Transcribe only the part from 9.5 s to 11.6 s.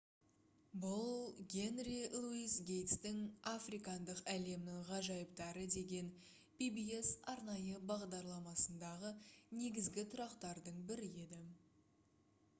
негізгі тұрақтардың бірі еді